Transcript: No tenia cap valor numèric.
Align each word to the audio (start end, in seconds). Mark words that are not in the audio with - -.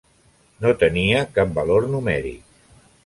No 0.63 0.71
tenia 0.83 1.19
cap 1.37 1.53
valor 1.59 1.85
numèric. 1.93 2.59